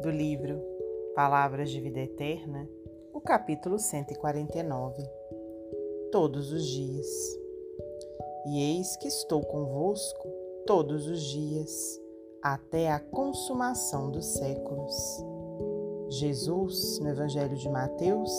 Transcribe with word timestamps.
do 0.00 0.10
livro 0.10 0.62
Palavras 1.12 1.70
de 1.70 1.80
Vida 1.80 1.98
Eterna, 1.98 2.68
o 3.12 3.20
capítulo 3.20 3.80
149. 3.80 5.02
Todos 6.12 6.52
os 6.52 6.64
dias. 6.64 7.06
E 8.46 8.62
eis 8.62 8.96
que 8.96 9.08
estou 9.08 9.42
convosco 9.42 10.28
todos 10.66 11.08
os 11.08 11.20
dias, 11.20 12.00
até 12.40 12.92
a 12.92 13.00
consumação 13.00 14.10
dos 14.12 14.24
séculos. 14.24 14.94
Jesus, 16.08 17.00
no 17.00 17.08
Evangelho 17.08 17.56
de 17.56 17.68
Mateus, 17.68 18.30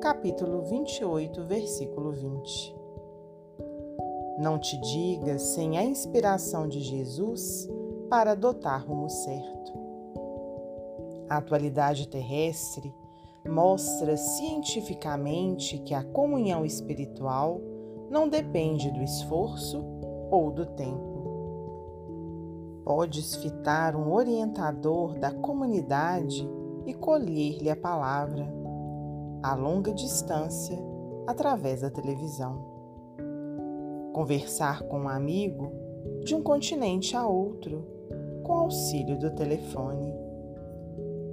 capítulo 0.00 0.62
28, 0.62 1.44
versículo 1.44 2.10
20. 2.10 2.76
Não 4.40 4.58
te 4.58 4.76
digas 4.80 5.42
sem 5.42 5.78
a 5.78 5.84
inspiração 5.84 6.66
de 6.66 6.80
Jesus 6.80 7.68
para 8.10 8.32
adotar 8.32 8.84
rumo 8.84 9.08
certo. 9.08 9.77
A 11.28 11.36
atualidade 11.36 12.08
terrestre 12.08 12.94
mostra 13.46 14.16
cientificamente 14.16 15.78
que 15.78 15.92
a 15.92 16.02
comunhão 16.02 16.64
espiritual 16.64 17.60
não 18.10 18.28
depende 18.28 18.90
do 18.90 19.02
esforço 19.02 19.84
ou 20.30 20.50
do 20.50 20.64
tempo. 20.64 21.18
Podes 22.82 23.36
fitar 23.36 23.94
um 23.94 24.10
orientador 24.10 25.18
da 25.18 25.30
comunidade 25.30 26.48
e 26.86 26.94
colher-lhe 26.94 27.68
a 27.68 27.76
palavra, 27.76 28.50
a 29.42 29.54
longa 29.54 29.92
distância, 29.92 30.78
através 31.26 31.82
da 31.82 31.90
televisão. 31.90 32.64
Conversar 34.14 34.82
com 34.84 35.00
um 35.00 35.08
amigo 35.08 35.70
de 36.24 36.34
um 36.34 36.42
continente 36.42 37.14
a 37.14 37.26
outro, 37.26 37.86
com 38.42 38.54
auxílio 38.54 39.18
do 39.18 39.34
telefone 39.34 40.27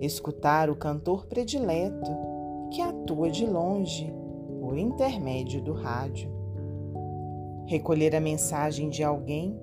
escutar 0.00 0.68
o 0.68 0.76
cantor 0.76 1.26
predileto 1.26 2.10
que 2.70 2.82
atua 2.82 3.30
de 3.30 3.46
longe 3.46 4.12
por 4.60 4.76
intermédio 4.76 5.62
do 5.62 5.72
rádio, 5.72 6.30
recolher 7.66 8.14
a 8.14 8.20
mensagem 8.20 8.88
de 8.88 9.02
alguém 9.02 9.58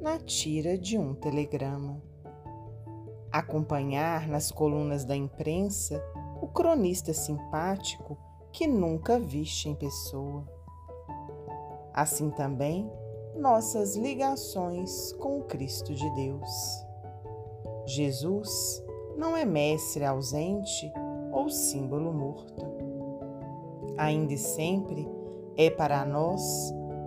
na 0.00 0.18
tira 0.18 0.78
de 0.78 0.96
um 0.96 1.14
telegrama, 1.14 2.02
acompanhar 3.30 4.26
nas 4.28 4.50
colunas 4.50 5.04
da 5.04 5.14
imprensa 5.14 6.02
o 6.40 6.48
cronista 6.48 7.12
simpático 7.12 8.16
que 8.52 8.66
nunca 8.66 9.18
viste 9.18 9.68
em 9.68 9.74
pessoa. 9.74 10.44
Assim 11.92 12.30
também 12.30 12.90
nossas 13.36 13.96
ligações 13.96 15.12
com 15.14 15.40
o 15.40 15.44
Cristo 15.44 15.94
de 15.94 16.08
Deus. 16.14 16.86
Jesus 17.86 18.82
não 19.20 19.36
é 19.36 19.44
mestre 19.44 20.02
ausente 20.02 20.90
ou 21.30 21.50
símbolo 21.50 22.10
morto. 22.10 22.66
Ainda 23.98 24.32
e 24.32 24.38
sempre 24.38 25.06
é 25.58 25.68
para 25.68 26.06
nós, 26.06 26.42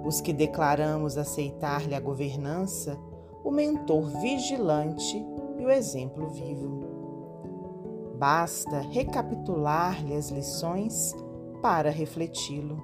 os 0.05 0.21
que 0.21 0.31
declaramos 0.31 1.17
aceitar-lhe 1.17 1.95
a 1.95 1.99
governança, 1.99 2.95
o 3.43 3.49
mentor 3.49 4.05
vigilante 4.21 5.25
e 5.57 5.65
o 5.65 5.71
exemplo 5.71 6.29
vivo. 6.29 6.83
Basta 8.19 8.81
recapitular-lhe 8.81 10.15
as 10.15 10.29
lições 10.29 11.15
para 11.63 11.89
refleti-lo. 11.89 12.77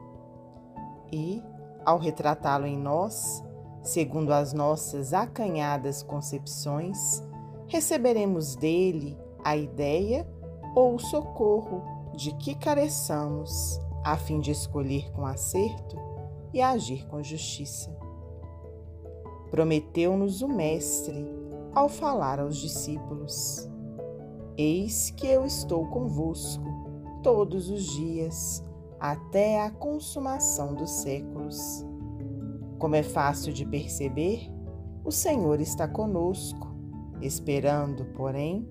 E, 1.11 1.43
ao 1.85 1.99
retratá-lo 1.99 2.65
em 2.65 2.77
nós, 2.77 3.43
segundo 3.83 4.33
as 4.33 4.53
nossas 4.53 5.13
acanhadas 5.13 6.01
concepções, 6.01 7.28
receberemos 7.69 8.55
dele 8.55 9.17
a 9.43 9.55
ideia 9.55 10.27
ou 10.75 10.95
o 10.95 10.99
socorro 10.99 11.81
de 12.15 12.33
que 12.35 12.55
careçamos, 12.55 13.79
a 14.03 14.17
fim 14.17 14.39
de 14.39 14.51
escolher 14.51 15.09
com 15.11 15.25
acerto 15.25 15.95
e 16.53 16.61
agir 16.61 17.07
com 17.07 17.23
justiça. 17.23 17.95
Prometeu-nos 19.51 20.41
o 20.41 20.47
Mestre 20.47 21.25
ao 21.73 21.87
falar 21.87 22.39
aos 22.39 22.57
discípulos: 22.57 23.69
Eis 24.57 25.11
que 25.11 25.27
eu 25.27 25.45
estou 25.45 25.87
convosco 25.87 26.63
todos 27.23 27.69
os 27.69 27.83
dias, 27.83 28.63
até 28.99 29.61
a 29.61 29.69
consumação 29.69 30.73
dos 30.73 30.89
séculos. 30.89 31.85
Como 32.77 32.95
é 32.95 33.03
fácil 33.03 33.53
de 33.53 33.65
perceber, 33.65 34.49
o 35.03 35.11
Senhor 35.11 35.59
está 35.59 35.87
conosco 35.87 36.68
esperando, 37.21 38.05
porém, 38.13 38.67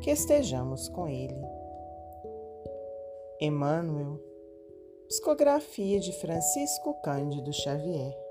que 0.00 0.10
estejamos 0.10 0.88
com 0.88 1.08
Ele. 1.08 1.40
Emmanuel, 3.40 4.20
psicografia 5.08 6.00
de 6.00 6.12
Francisco 6.20 6.94
Cândido 7.02 7.52
Xavier. 7.52 8.27